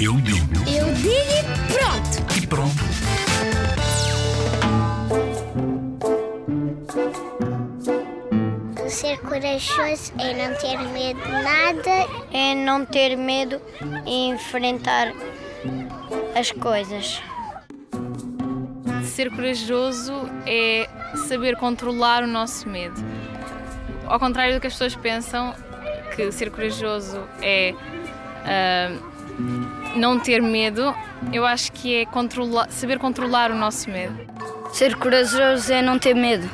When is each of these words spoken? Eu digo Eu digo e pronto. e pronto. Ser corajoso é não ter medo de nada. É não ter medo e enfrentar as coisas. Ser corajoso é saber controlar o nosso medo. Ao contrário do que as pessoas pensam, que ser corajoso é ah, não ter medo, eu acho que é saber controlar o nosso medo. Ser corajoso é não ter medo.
Eu 0.00 0.14
digo 0.20 0.54
Eu 0.68 0.92
digo 0.94 1.10
e 1.10 1.72
pronto. 1.72 2.36
e 2.42 2.46
pronto. 2.46 2.86
Ser 8.88 9.18
corajoso 9.20 10.12
é 10.18 10.32
não 10.48 10.54
ter 10.58 10.78
medo 10.92 11.20
de 11.20 11.30
nada. 11.30 12.08
É 12.32 12.54
não 12.54 12.84
ter 12.84 13.16
medo 13.16 13.60
e 14.06 14.28
enfrentar 14.28 15.12
as 16.38 16.50
coisas. 16.52 17.20
Ser 19.04 19.30
corajoso 19.30 20.12
é 20.46 20.88
saber 21.28 21.56
controlar 21.56 22.22
o 22.22 22.26
nosso 22.26 22.68
medo. 22.68 23.02
Ao 24.06 24.18
contrário 24.20 24.54
do 24.54 24.60
que 24.60 24.66
as 24.66 24.72
pessoas 24.74 24.94
pensam, 24.94 25.54
que 26.16 26.32
ser 26.32 26.50
corajoso 26.50 27.20
é 27.42 27.74
ah, 28.44 28.90
não 29.96 30.18
ter 30.18 30.40
medo, 30.40 30.94
eu 31.32 31.44
acho 31.44 31.72
que 31.72 32.02
é 32.02 32.06
saber 32.70 32.98
controlar 32.98 33.50
o 33.50 33.54
nosso 33.54 33.90
medo. 33.90 34.14
Ser 34.72 34.96
corajoso 34.96 35.72
é 35.72 35.82
não 35.82 35.98
ter 35.98 36.14
medo. 36.14 36.48